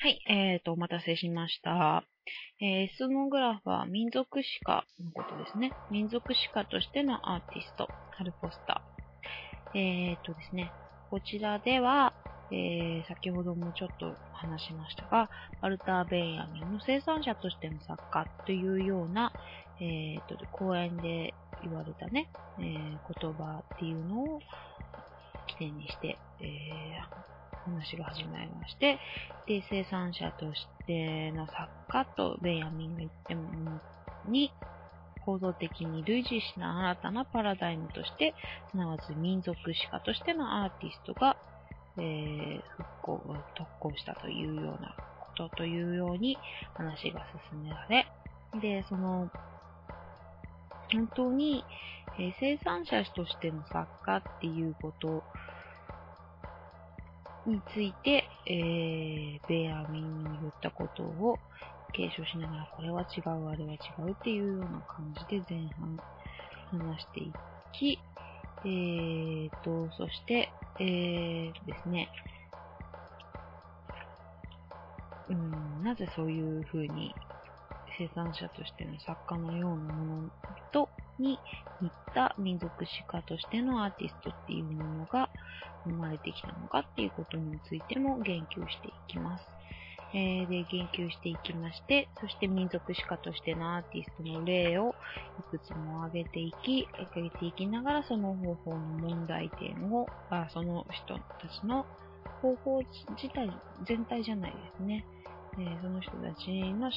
[0.00, 2.04] はい、えーと、お待たせしました。
[2.60, 5.72] えー、スノグラファ民族史家のことですね。
[5.90, 9.78] 民族史家としてのアーティスト、ハル・ポスター。
[9.78, 10.70] えーとですね、
[11.10, 12.12] こちらでは、
[12.52, 15.30] えー、先ほどもちょっと話しましたが、
[15.62, 19.32] ワルター・ベンヤミンの生産者としての作家というような、
[19.80, 21.34] えーと、講演で
[21.64, 24.40] 言われたね、えー、言葉っていうのを
[25.48, 27.37] 起点にして、えー
[27.68, 28.98] 話が始まりまして、
[29.46, 33.80] で、生産者としての作家とベンヤミンが言っても
[34.28, 34.52] に、
[35.24, 38.34] 構造的に類似しな新たなパラダイムとして、
[38.70, 41.36] すなわち民族史家としてのアーティストが、
[41.98, 46.38] えー、復興、特攻したというようなことというように
[46.74, 48.06] 話が進められ、
[48.60, 49.30] で、その、
[50.90, 51.64] 本当に、
[52.18, 55.22] えー、生産者としての作家っていうこと
[57.46, 61.38] について、えー、ベアミンの言ったことを
[61.92, 65.98] 継承しながら、これは違う、あれは違うっていうような感じで前半
[66.70, 67.32] 話してい
[67.72, 67.98] き、
[68.64, 70.50] えーと、そして、
[70.80, 72.08] えーですね、
[75.30, 77.14] うん、なぜそういう風に
[77.98, 80.30] 生産者としての作家のようなもの
[80.72, 81.38] とに
[81.80, 85.28] 似た民族史家としてのアーティストっていうものが
[85.84, 89.44] 生まれてきたのかっていうことについても言及していきます。
[90.14, 94.94] えー、で、言及していきまして、そして民族史家としてのアーティストの例を
[95.38, 101.84] いくつも挙げていき、挙げていきながらその方法の問題点を、あその人たちの
[102.40, 103.50] 方法自体、
[103.86, 105.04] 全体じゃないですね。
[105.58, 106.90] えー、その人たちの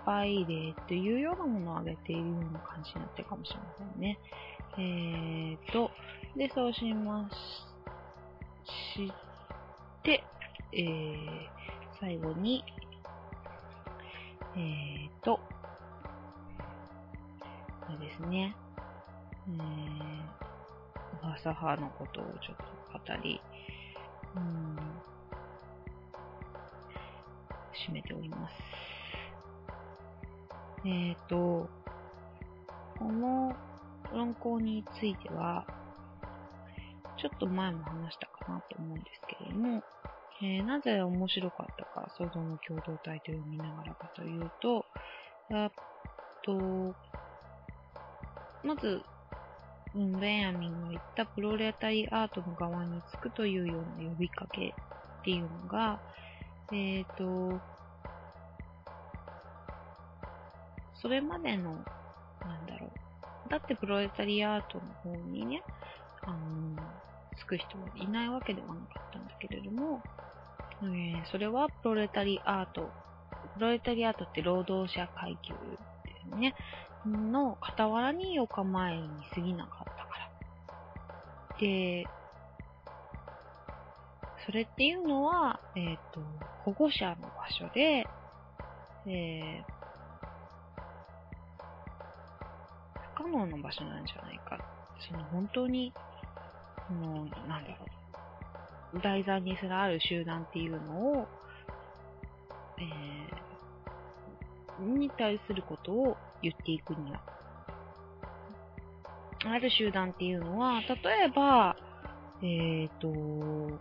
[0.00, 4.18] 失敗例というようなものを挙げているような感じになってるかもしれませんね。
[4.78, 5.90] えーと、
[6.36, 7.28] で、そうしま
[8.64, 9.12] し
[10.02, 10.24] て、
[10.72, 11.16] えー、
[11.98, 12.64] 最後に、
[14.56, 15.40] えーと、
[17.80, 18.54] これですね、
[19.48, 22.56] えー、噂派のことをちょっ
[23.02, 23.40] と語り、
[24.36, 24.76] うん、
[27.88, 28.99] 締めております。
[30.84, 31.68] えっ、ー、と、
[32.98, 33.54] この
[34.12, 35.66] 論考については、
[37.16, 39.82] ちょっと前も話したかなと思うんですけれども、
[40.42, 44.86] えー、なぜ面白かったか、想像の共同体と読みながらかというと、
[45.50, 45.70] えっ
[46.42, 46.94] と、
[48.64, 49.02] まず、
[49.94, 56.00] うん、ベンヤミンが言ったプロレタリーアートの側につくというような呼びかけっていうのが、
[56.72, 57.60] えっ、ー、と、
[61.00, 62.86] それまでの、なんだろ
[63.46, 63.50] う。
[63.50, 65.62] だってプロレタリアートの方にね、
[66.22, 66.76] あの、
[67.38, 70.02] つく人はいないわけではなかったんだけれども、
[70.82, 72.90] えー、それはプロレタリアート。
[73.54, 75.58] プロレタリアートって労働者階級で
[76.32, 76.54] すね。
[77.06, 81.58] の傍らにお構えに過ぎなかったから。
[81.58, 82.06] で、
[84.46, 86.20] それっていうのは、えっ、ー、と、
[86.64, 88.06] 保護者の場所で、
[89.06, 89.79] えー、
[93.22, 94.58] 可能な場所なんじゃないか。
[95.06, 95.92] その本当に、
[96.88, 97.76] もう、なんだろ
[98.94, 99.00] う。
[99.00, 101.28] 題材にすらある集団っていうのを、
[102.78, 107.20] えー、に対することを言っていくには。
[109.44, 111.76] ある集団っていうのは、例えば、
[112.42, 113.78] えっ、ー、と、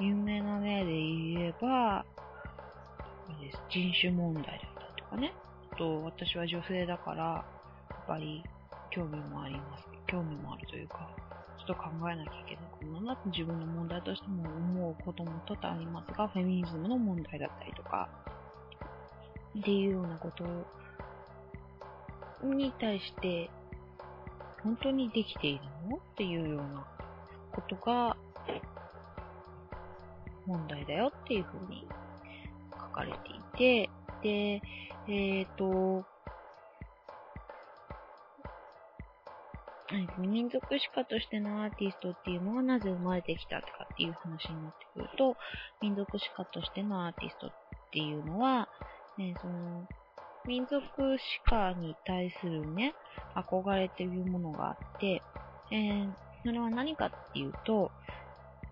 [0.00, 2.04] 有名な例で言えば、
[3.68, 4.60] 人種問題だった
[4.96, 5.32] りとかね。
[5.80, 7.44] と私は女性だから、や
[8.02, 8.44] っぱり
[8.90, 9.88] 興味もあります。
[10.06, 11.08] 興味もあるというか、
[11.58, 18.10] ちょっと考えなきゃいけないことなって自分の問題としても思うことも多々ありますが、フェミニズムの問題だったりとか、
[19.58, 20.44] っていうようなこと
[22.46, 23.48] に対して、
[24.62, 26.86] 本当にできているのっていうような
[27.52, 28.14] ことが
[30.46, 31.86] 問題だよっていうふうに
[32.72, 33.90] 書かれていて、
[34.22, 34.60] で、
[35.12, 36.04] えっ、ー、と、
[40.18, 45.36] 民族史家としてのアーティストっていうのがなぜ生まれてきたかっていう話になってくると、
[45.82, 47.50] 民族史家としてのアーティストっ
[47.90, 48.68] ていうのは、
[49.18, 49.88] ね、その、
[50.46, 50.78] 民族
[51.18, 52.94] 史家に対するね、
[53.34, 55.22] 憧れっていうものがあって、
[55.72, 56.12] えー、
[56.44, 57.90] それは何かっていうと、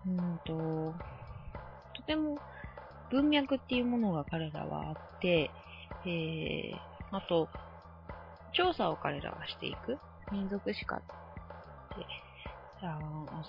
[0.06, 0.94] うんと、
[1.96, 2.38] とても
[3.10, 5.50] 文脈っていうものが彼らはあって、
[6.04, 7.48] えー、あと、
[8.52, 9.98] 調査を彼らはしていく。
[10.30, 11.04] 民族史家って、
[12.82, 12.98] あ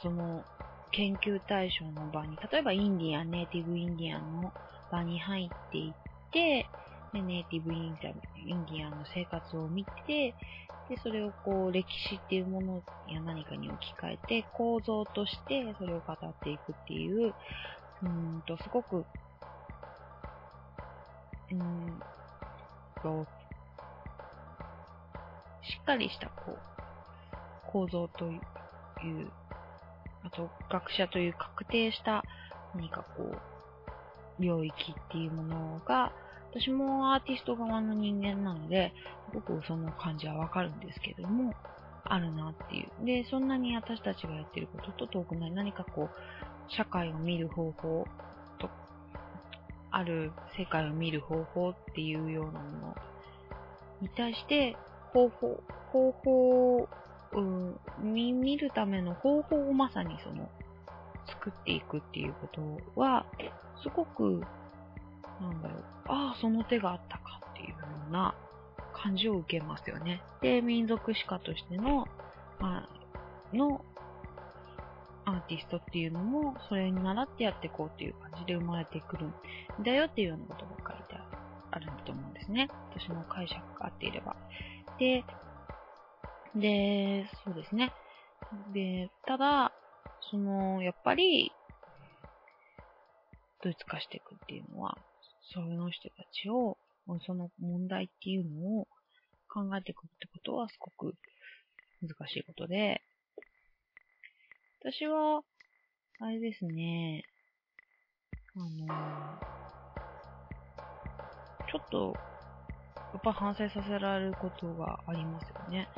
[0.01, 0.43] その、
[0.91, 4.51] 研究対象の場に、例えばインディアン、ネイティブインディアンの
[4.91, 6.65] 場に入っていって、
[7.13, 10.35] でネイティブインディアンの生活を見て、
[10.89, 17.33] で、それをこう、歴史っていうものや何かに置き換えて、構造としてそれを語っていくっていう、
[18.03, 19.05] うんと、すごく、
[21.51, 22.01] うん
[23.01, 23.25] と、
[25.63, 28.41] しっかりしたこう、構造という、
[30.23, 32.23] あと学者という確定した
[32.75, 33.23] 何かこ
[34.39, 36.11] う、領域っていうものが、
[36.51, 38.93] 私もアーティスト側の人間なので、
[39.31, 41.53] すごくその感じはわかるんですけども、
[42.05, 43.05] あるなっていう。
[43.05, 48.05] で、そんなに私たちがやってることと遠くない何かこう、社会を見る方法、
[49.91, 52.95] ある世界を見る方法っていうようなもの
[54.01, 54.75] に対して、
[55.13, 56.89] 方法、方法
[57.31, 60.50] うん、見るための方法をまさにその、
[61.27, 63.25] 作っていくっていうことは、
[63.83, 64.41] すごく、
[65.39, 67.75] なんだろう、ああ、その手があったかっていうよ
[68.09, 68.33] うな
[68.94, 70.21] 感じを受けますよね。
[70.42, 72.07] で、民族史家としての、
[72.59, 72.88] ま
[73.53, 73.85] あ、の
[75.29, 79.33] アーティストっていうのも、それに習ってやっていこうっていう感じで生まれてくるん
[79.83, 81.15] だよっていうようなことが書いて
[81.71, 82.67] あるんだと思うんですね。
[82.91, 84.35] 私の解釈が合っていれば。
[84.97, 85.23] で、
[86.55, 87.93] で、そうですね。
[88.73, 89.71] で、ただ、
[90.31, 91.51] その、やっぱり、
[93.61, 94.97] ドイツ化していくっていうのは、
[95.53, 96.77] そういう人たちを、
[97.25, 98.87] その問題っていうのを
[99.47, 101.15] 考えていくってことはすごく
[102.01, 103.01] 難しいことで、
[104.81, 105.41] 私は、
[106.21, 107.25] あれですね、
[108.55, 108.87] あの、
[111.69, 112.13] ちょっと、
[112.95, 115.89] やっぱ反省させられることがありますよね。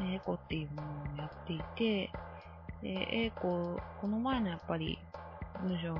[0.00, 2.10] エコっていうものをやっていて、
[2.80, 4.98] で、エコ、この前のやっぱり
[5.60, 5.94] 文章、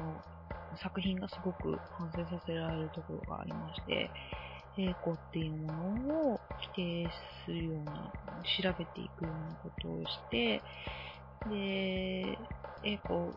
[0.79, 4.11] 作品がすごく反省させられるところがありまして、
[4.79, 6.41] エコっていうものを
[6.75, 7.11] 規定
[7.45, 8.11] するような、
[8.63, 10.63] 調べていくようなことをして、
[11.51, 12.39] で、
[12.83, 13.33] エコ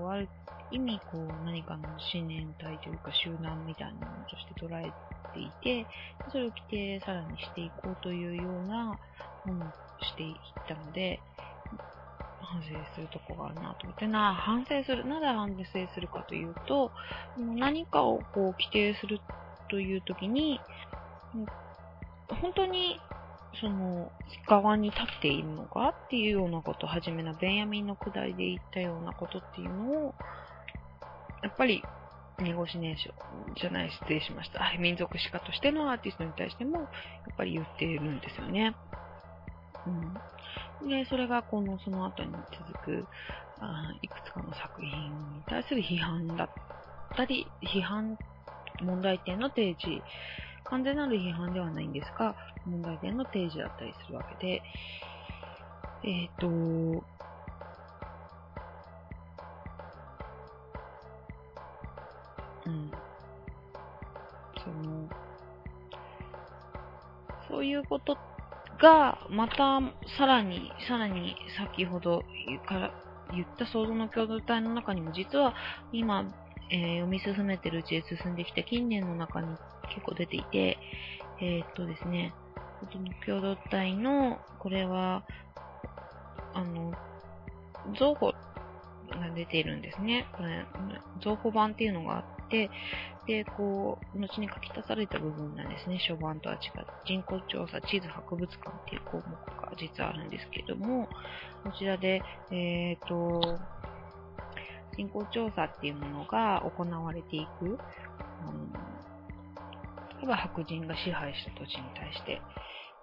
[0.00, 0.28] をある
[0.70, 4.92] 意味こう何かの信念体というか集団みたいなものとして捉え
[5.32, 5.86] ていて、
[6.30, 8.98] それを規定さらにしていこうというような
[9.46, 9.68] ものを
[10.02, 10.34] していっ
[10.68, 11.20] たので、
[12.40, 15.64] 反省するとこがあるなと思って、な、反省する、なぜ反省
[15.94, 16.90] するかというと、
[17.38, 19.20] 何かをこう規定する
[19.68, 20.60] という時に、
[22.28, 23.00] 本当に
[23.58, 24.12] その
[24.46, 30.14] 側に立っているのかっていうようなことをはじめのベンヤミンのくだりで言ったようなことっていうのを、
[31.42, 31.82] やっぱり、
[32.38, 33.12] ネゴシネーショ
[33.50, 34.60] ンじゃない、失礼しました。
[34.78, 36.88] 民族史家としてのアーティストに対しても、やっ
[37.36, 38.74] ぱり言っているんですよね。
[40.80, 40.88] うん。
[40.88, 43.06] で、それがこの、その後に続く、
[43.60, 44.90] あいくつかの作品
[45.36, 46.50] に対する批判だっ
[47.14, 48.16] たり、批判、
[48.80, 50.02] 問題点の提示、
[50.64, 52.34] 完全なる批判ではないんですが、
[52.66, 54.62] 問題点の提示だったりするわけで、
[56.02, 57.04] えっ、ー、と、う
[62.70, 62.90] ん。
[64.62, 65.08] その、
[67.48, 68.16] そういうこと
[68.78, 69.80] が、また、
[70.16, 72.24] さらに、さらに、先ほど
[72.66, 72.92] から
[73.32, 75.54] 言った想像の共同体の中にも、実は
[75.92, 76.24] 今、
[76.70, 79.48] えー、読み進めてるうちで進んできた近年の中に
[79.90, 80.78] 結構出ていて、
[81.40, 82.32] えー、っとですね、
[83.26, 85.24] 共同体の、これは、
[86.54, 86.92] あの、
[87.98, 88.32] 造語
[89.10, 90.26] が出ているんですね。
[90.32, 90.64] これ、
[91.20, 92.70] 造語版っていうのがあって、
[93.26, 95.98] で、こう、後に書き足された部分なんですね。
[95.98, 96.70] 初版とは違って、
[97.06, 101.08] 人口調査地図博物館っていう項目が実はあるんですけども、
[101.64, 103.58] こちらで、えっ、ー、と、
[104.96, 107.78] 人口調査っていうものが行われていく、
[108.42, 108.52] あの
[110.20, 112.42] 例えば白人が支配した土地に対して、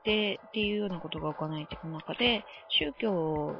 [0.04, 3.60] で、っていうようなことが行われていく中で、宗教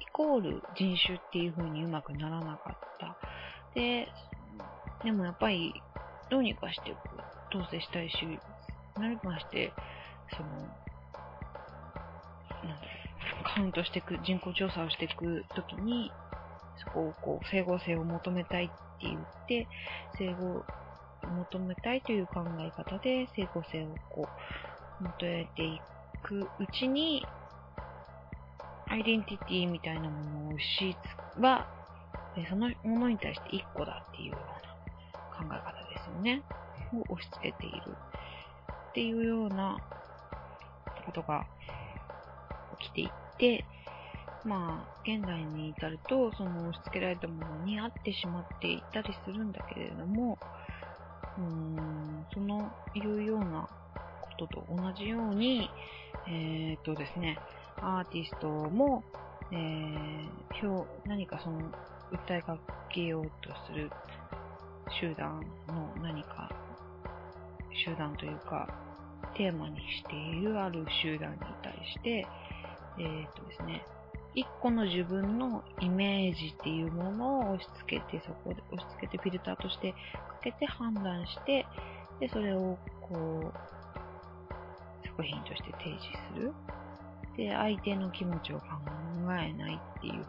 [0.00, 3.16] イコール人種っていう風にうまくならなかった。
[3.74, 4.06] で、
[5.02, 5.74] でもやっぱり、
[6.30, 6.94] どうにかして
[7.50, 8.16] 統制したいし、
[8.96, 9.72] 何かして、
[10.36, 10.56] その、な
[12.74, 12.78] ん、
[13.44, 16.10] カウントしていく、人口調査をしていくときに、
[16.84, 19.68] そこをこう、整合性を求めたいって言って、
[20.16, 20.64] 整合、
[21.22, 24.28] 求めたいという考え方で整合性をこ
[25.00, 25.80] う、求めてい
[26.22, 27.24] くうちに、
[28.86, 30.96] アイデンティティみたいなものをし
[31.38, 31.66] は、
[32.48, 36.42] そのものに対して一個だっていうような考え方ですよね。
[36.92, 37.96] を押し付けている
[38.90, 39.76] っていうような
[41.04, 41.46] ことが
[42.80, 43.64] 起きていって、
[44.44, 50.38] まあ、現代に至ると、その押し付けられたものに合ってしまっていたりするんだけれども、
[51.38, 53.68] うーん、そのいうような
[54.22, 55.70] ことと同じように、
[56.26, 57.38] えー、っとですね、
[57.80, 59.02] アーティストも、
[59.50, 61.60] えー、表、何かその、
[62.12, 62.58] 訴えか
[62.90, 63.90] けようとする
[65.00, 66.50] 集団の何か、
[67.84, 68.68] 集団というか、
[69.36, 72.26] テーマにしているある集団に対して、
[72.98, 73.84] えー、っとですね、
[74.34, 79.94] 一個の自分のイメージっていうものを押し付けて、そこで押し付けてフィルターとして
[80.44, 81.66] けて判断して、
[82.20, 86.02] で、それをこう、作品として提示
[86.34, 86.52] する。
[87.36, 88.66] で、相手の気持ちを考
[89.32, 90.22] えないっていう、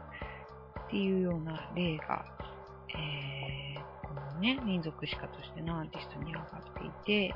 [0.88, 2.26] っていうような例が、
[2.90, 7.36] えー、このね、民族史家としてのアーティストに上がっていて、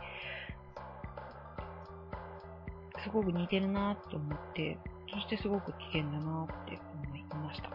[3.03, 4.77] すごく似てるなと思って、
[5.11, 7.69] そしてすごく危険だなって思いました。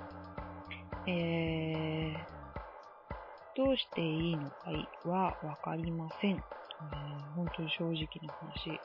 [1.07, 2.34] えー、
[3.57, 4.57] どうしていいのか
[5.05, 6.33] はわかりません。
[6.33, 7.95] えー、本当に正直
[8.27, 8.81] な話。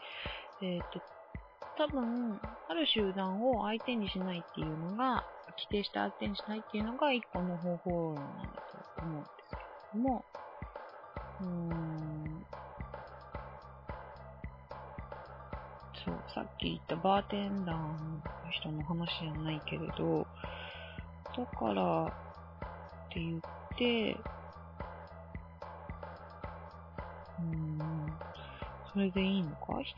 [0.62, 1.02] えっ、と、
[1.78, 5.24] 多分、ある集団を相手にしないっていうのが、
[5.58, 8.62] 規定して相手にしないっていうのが一個の方法論なんだ
[8.98, 9.62] と思うんですけれ
[9.94, 10.26] ども、
[11.42, 12.46] うーん、
[16.06, 18.22] そう、さっき言ったバーテンダーの
[18.52, 20.28] 人の話じゃないけれど、
[21.36, 22.10] だからっ
[23.12, 23.42] て言っ
[23.78, 24.18] て、
[27.42, 27.80] うん、
[28.92, 29.82] それでいいのか？
[29.82, 29.96] 一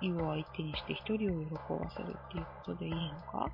[0.00, 1.54] 人を相手にして一人を喜
[1.84, 2.98] ばせるっていうことでいいの
[3.30, 3.50] か？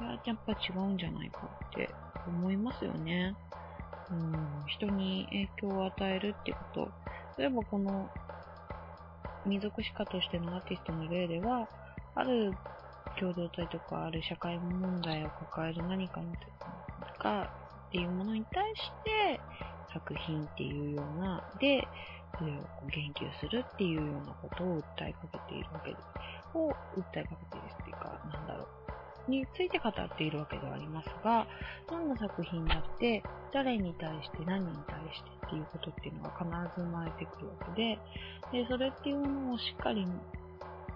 [0.00, 1.88] いや、やっぱ違うんじゃないかって
[2.26, 3.34] 思いますよね。
[4.10, 6.90] うん、人に影響を与えるってこと。
[7.38, 8.10] 例えばこの
[9.46, 11.68] 民族史家としてのアーティストの例では、
[12.14, 12.52] ある
[13.18, 16.26] 共同体とかある社会問題を抱える何かに
[17.18, 17.42] か
[17.88, 19.40] っていうものに対して
[19.92, 21.86] 作品っていうような、で、
[22.38, 22.54] それを
[22.88, 25.96] 言及するっていうようなことを訴えかけているわけで、
[26.54, 26.74] を訴
[27.16, 28.66] えかけているっていうか、なんだろう。
[29.30, 31.46] について語っているわけではありますが、
[31.88, 37.98] どんな作品だって、誰に対して何に対してっていうことっていうのが必ず生まれてくるわけで、
[38.52, 40.06] で、それっていうのをしっかり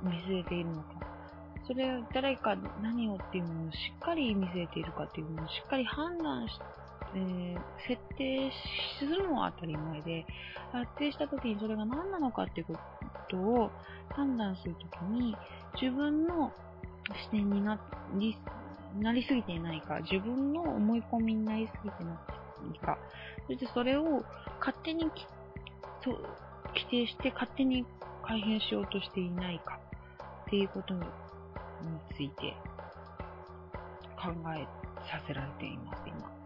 [0.02, 0.88] 見据えているのか、
[1.66, 6.64] それ誰か何をっていうものをしっかり見据えているかっていうものをしっかり判断して、
[7.14, 8.50] えー、設定
[8.98, 10.26] するのは当たり前で、
[10.72, 12.78] 設定した時にそれが何なのかっていうこ
[13.28, 13.70] とを
[14.10, 15.36] 判断するときに、
[15.80, 16.52] 自分の
[17.22, 17.78] 視点にな
[18.14, 18.36] り、
[18.98, 22.12] なりすぎていないか、自分の思い込みになりすぎてな
[22.74, 22.98] いか、
[23.46, 24.24] そしてそれを
[24.60, 25.10] 勝手に
[26.04, 26.18] そう、
[26.74, 27.86] 規定して勝手に
[28.22, 29.78] 改変しようとしていないか
[30.46, 31.00] っていうことに
[32.14, 32.54] ついて
[34.16, 34.66] 考え
[35.10, 36.43] させられています、今。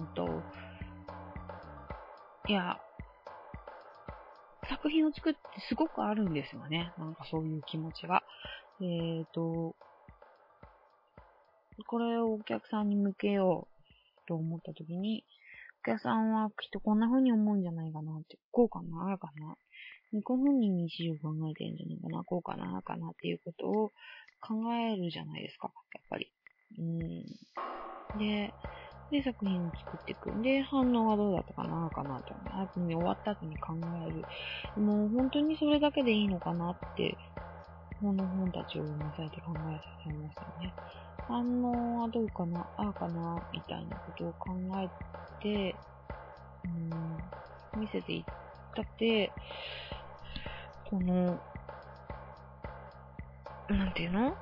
[0.00, 0.42] うんと、
[2.48, 2.78] いや、
[4.68, 6.92] 作品を作ってすごくあるんですよね。
[6.96, 8.22] なんかそういう気持ちが。
[8.80, 9.74] えっ、ー、と、
[11.86, 15.24] これをお客さんに向けようと思った時に、
[15.82, 19.56] お客さんはきっとこんな風に思うんじゃないかなって、こうかな、ああかな。
[20.24, 23.90] こんな風に日常考えてるんじゃないかな、こうかな、ああかなっていうことを
[24.40, 26.32] 考えるじゃないですか、やっぱり。
[26.78, 27.24] うん。
[28.18, 28.52] で、
[29.10, 30.30] で、作品を作っていく。
[30.42, 32.34] で、反応はどうだったかな、かなと。
[32.54, 33.74] 後に終わった後に考
[34.06, 34.24] える。
[34.80, 37.16] もう本当にそれだけでいいのかなって
[38.00, 40.72] この本たちを読まされて考えさせましたね。
[41.28, 44.88] 反応はどうかな、ああかな、みたいなことを考え
[45.42, 45.76] て、
[47.74, 48.24] うん、見せていっ
[48.74, 49.32] たって、
[50.88, 51.38] この、
[53.68, 54.34] なんていうの？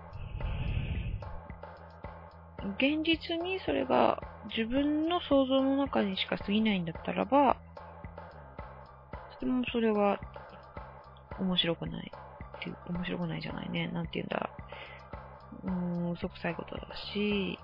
[2.77, 4.21] 現実にそれが
[4.57, 7.57] 自分の想像の中にしか過ぎないんだったらば、
[9.41, 10.19] でもそれは
[11.39, 12.13] 面白くない。
[12.59, 13.89] っていう、面白くないじゃないね。
[13.89, 14.51] なんて言うんだ。
[15.65, 16.83] うーん、嘘くさいことだ
[17.15, 17.59] し、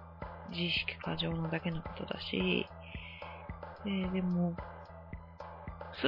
[0.51, 2.67] 自意識過剰なだけのことだし、
[3.87, 4.55] えー、でも、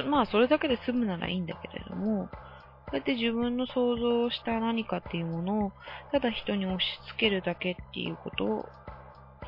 [0.09, 5.71] まあ、それだけで済むならいいんだけれども、こうやって自分の想像した何かっていうものを、
[6.11, 8.69] ただ人に押し付けるだけっていうこと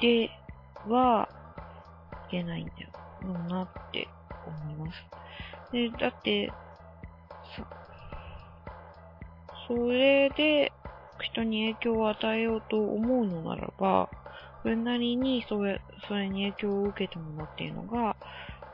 [0.02, 0.30] で
[0.88, 1.30] は、
[2.28, 2.90] いけないんだよ
[3.50, 4.08] なって
[4.46, 5.06] 思います。
[5.72, 6.52] で、だって、
[9.68, 10.72] そそれで
[11.22, 14.10] 人に影響を与えようと思うのならば、
[14.64, 18.16] それなりにそれそれに影響を受けたものっていうのが、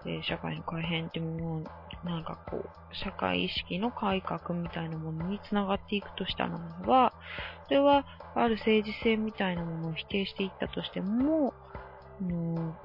[0.06, 1.66] えー、社会の改変っていうもの
[2.06, 7.14] なんかこう、社会意識の改革みたいなものにつながっていくとしたならば、
[7.66, 11.54] それは、ある政治性みたいなものを否定していったとしても、
[12.22, 12.76] の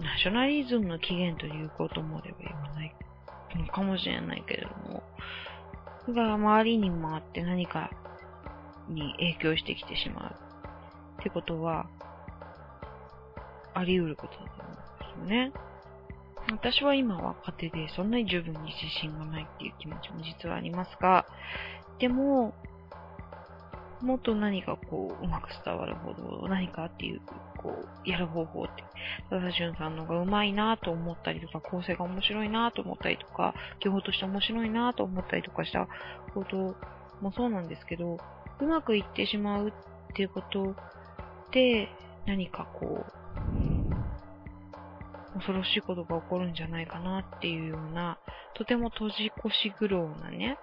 [0.00, 2.94] ナショナリズムの起源ということまでは言わない
[3.56, 5.02] のかもしれないけれども、
[6.12, 7.90] が周りに回って何か
[8.88, 11.86] に影響してきてしまうってことは、
[13.74, 15.52] あり得ることだと思うんですよね。
[16.50, 21.26] 私は今若手でそんなに十分に自信がないっていう気持ちも実はありますが、
[21.98, 22.54] でも、
[24.02, 27.20] もっと何かこう、うまく伝わるほど、何かっていう、
[27.58, 27.74] こ
[28.06, 28.82] う、やる方法って、
[29.28, 35.86] 佐田俊さんのがうまいなと思ったりとか、構成が面白いなと思ったりとか、技法として面白いなと思ったりとかした
[36.32, 36.74] こと
[37.20, 38.18] もそうなんですけど、
[38.60, 39.72] うまくいってしまうっ
[40.14, 40.74] ていうこと
[41.50, 41.88] で、
[42.26, 43.10] 何かこう、
[45.34, 48.18] 恐ろしいことが起こるんじゃないかなっていうような、
[48.54, 50.58] とても閉じこし苦労なね、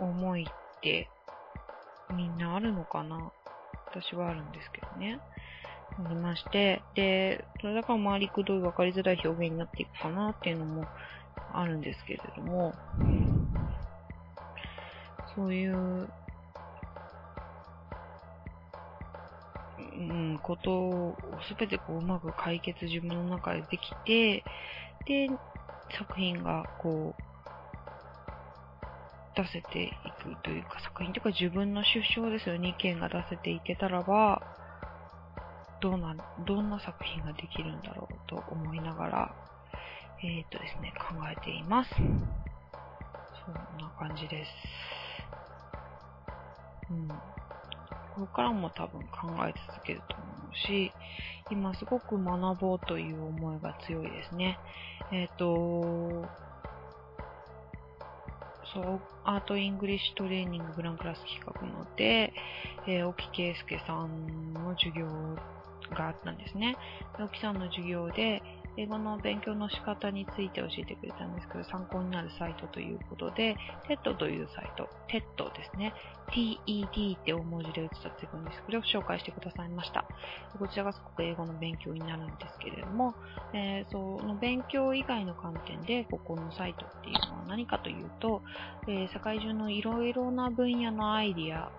[0.00, 1.08] 思いって
[2.16, 3.32] みんなあるのかな？
[3.86, 5.20] 私はあるんですけどね。
[6.04, 10.86] ありまして、で、それだから回りくどい分かりづらい表現になっていくかなっていうのも
[11.52, 12.74] あるんですけれども、
[15.34, 16.08] そういう、
[19.98, 21.16] うん、ことを
[21.46, 24.44] すべてこううまく解決自分の中でできて、
[25.04, 25.28] で、
[25.98, 27.22] 作品がこう、
[29.34, 29.90] 出せてい
[30.22, 34.42] くというか、作品というか自分の主張ですよね、意見が出せていけたらば、
[35.80, 36.14] どうな、
[36.46, 39.34] どんな作品ができるんだろうと思いながら、
[40.22, 41.90] えっ、ー、とですね、考えています。
[41.94, 44.50] そんな感じです。
[46.90, 47.08] うん。
[47.08, 50.92] これからも多分考え続けると思うし、
[51.50, 54.58] 今すごく学ぼうという思いが強いですね。
[55.10, 56.28] えっ、ー、と、
[58.72, 62.32] そう、アート English Training グランクラス企画ので、
[62.86, 65.06] えー、沖圭介さんの授業
[65.94, 66.76] があったんですね。
[67.22, 68.42] 沖さんの授業で、
[68.76, 73.56] 英語の勉強の仕方について教えてくれたんですけど、参考になるサイトということで、
[73.88, 75.92] TED というサイト、TED ですね。
[76.30, 78.62] TED って大文字で打つと出てくるんです。
[78.62, 80.06] これを紹介してくださいました。
[80.58, 83.14] こちらがすごく英語の勉強になるんですけれども、
[83.52, 88.42] えー、その勉強以外の観点で、ここのサイトっていうのは何かというと、
[88.88, 91.70] えー、世界中のいろいろな分野のアイディア、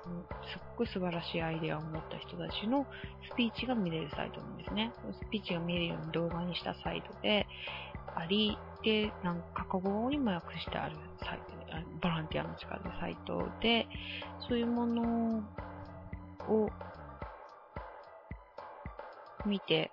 [0.52, 2.86] すっごく素晴らしいアイディアを持った人たちの
[3.32, 4.91] スピーチが見れるサイトなんですね。
[5.20, 7.48] スピーチが見れるように動画にしたサイトで
[8.15, 11.54] あり、で、なんか過去語にも訳してあるサイト、
[12.02, 13.88] ボランティアの力でサイトで、
[14.48, 15.43] そういうもの
[16.50, 16.69] を
[19.46, 19.91] 見て、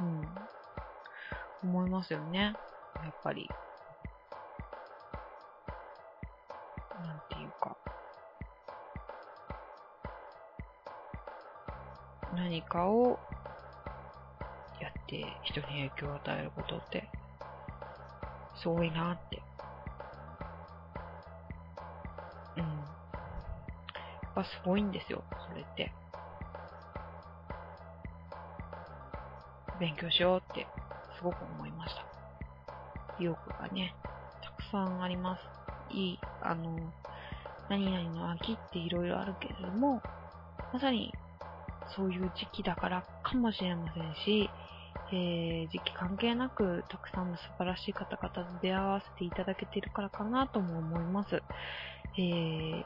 [0.00, 2.54] うん、思いますよね。
[2.96, 3.48] やっぱり。
[7.02, 7.76] なんていうか。
[12.34, 13.18] 何かを
[15.04, 17.08] って人に影響を与えることって、
[18.62, 19.42] すごいなって。
[22.56, 22.62] うん。
[22.62, 22.68] や
[24.30, 25.92] っぱすごいんですよ、それって。
[29.78, 30.66] 勉強しようって、
[31.18, 32.04] すごく思いました。
[33.18, 33.94] 意欲がね、
[34.42, 35.42] たくさんあります。
[35.90, 36.76] いい、あの、
[37.68, 40.02] 何々の秋って色々あるけれども、
[40.72, 41.12] まさに
[41.96, 44.50] そういう時期だからかもしれませんし、
[45.12, 51.42] えー、時期関係なくたくさんの素晴らしい方々と出会わせていただけているからかなとも思います。
[52.16, 52.84] えー、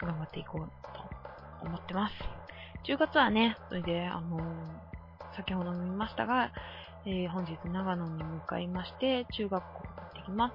[0.00, 0.70] 頑張っていこう
[1.62, 2.14] と思ってます。
[2.84, 6.50] 10月はね、それで、あのー、先ほど見ましたが、
[7.06, 10.54] えー、本日長野に向かいまして、中学校に行ってきます。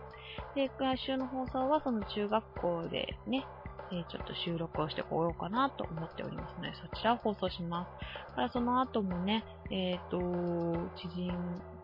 [0.55, 3.45] で、来週の放送はその中学校でね、
[3.91, 7.89] えちょっと収録をしてこようかなと思っておりますので、そちらを放送します。
[8.33, 11.31] からその後もね、えっ、ー、と、知人、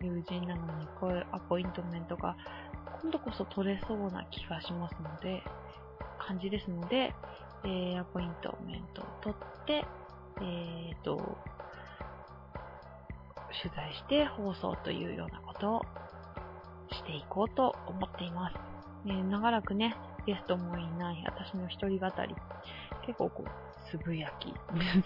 [0.00, 2.36] 友人なのにこういうアポイントメントが
[3.02, 5.42] 今度こそ取れそうな気がしますので、
[6.18, 7.14] 感じですので、
[7.64, 9.84] えー、アポイントメントを取って、
[10.40, 11.16] えっ、ー、と、
[13.62, 15.82] 取材して放送というようなことを
[16.92, 18.56] していこうと思っています。
[19.04, 22.34] ね、長らくね、ゲストもいない私の一人語り、
[23.06, 24.52] 結構こう、つぶやき、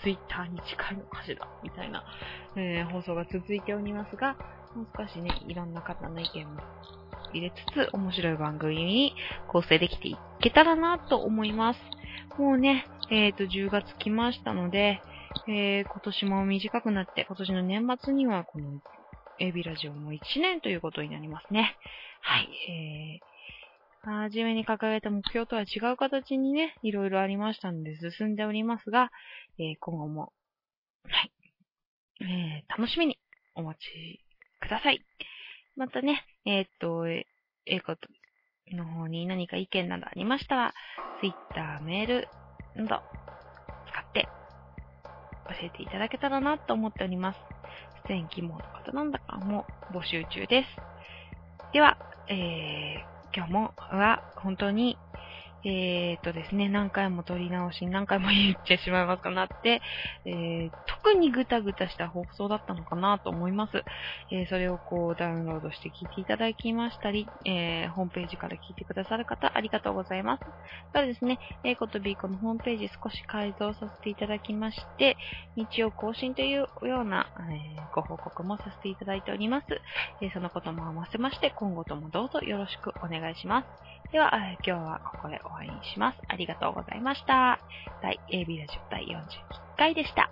[0.03, 2.05] ツイッターに近いのかしら、みたいな、
[2.57, 4.37] えー、放送が続いておりますが、
[4.75, 6.61] もう少しね、いろんな方の意見も
[7.33, 9.15] 入れつつ、面白い番組に
[9.49, 11.81] 構成できていけたらなと思います。
[12.39, 15.01] もうね、えっ、ー、と、10月来ましたので、
[15.49, 18.81] えー、今年も短くなって、今年の年末にはこの
[19.41, 21.77] AB ラジオも1年ということになりますね。
[22.21, 22.49] はい。
[22.69, 23.34] えー、
[24.07, 29.11] はじめに掲げた目標とは違う形にね、いろいろありましたので進んでおりますが、
[29.59, 30.33] えー、今後も、
[31.09, 31.33] はい、
[32.21, 33.19] えー、楽しみに
[33.55, 34.21] お待ち
[34.61, 35.01] ください。
[35.77, 38.09] またね、えー、っと、えー、こと
[38.77, 40.75] の方に何か意見などありましたら、
[41.21, 42.29] Twitter、メール
[42.77, 43.03] など
[43.91, 44.29] 使って
[45.49, 47.39] 教えていただけたらなと思っております。
[48.07, 50.69] 出演希望の方なんだかも募集中です。
[51.73, 51.97] では、
[52.29, 54.97] えー、今日もは本当に
[55.67, 59.81] えー、とですね、何回も撮り直し、何回も言ってしまいますかなって、
[60.27, 60.71] えー、
[61.03, 63.83] 特にぐたぐたした放送だったのかなと思います。
[64.31, 70.45] えー、それをこうダウンロードして聞いていただきましたり、え、ホームページから聞いてくださる方、ありがとうございます。
[70.93, 75.17] ただですね、A こと B このホームページ少し改造させていただきまして、
[75.57, 79.67] 日曜更新というような、え、ご報告もさせていただいております。
[80.21, 83.95] えそのことも合わせまして、今後ともどうぞよろしくお願いします。
[84.13, 86.19] では、今日はここで終わりにします。
[86.29, 87.61] ありがとうございました。
[88.03, 90.31] 第 AB ラジオ第41回でした。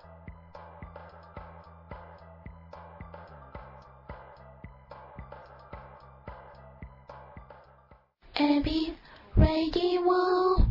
[8.34, 8.94] AB
[9.36, 10.61] Radio